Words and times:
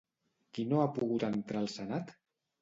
Qui 0.57 0.63
no 0.69 0.79
ha 0.83 0.87
pogut 0.95 1.27
entrar 1.27 1.61
al 1.63 1.71
Senat? 1.75 2.17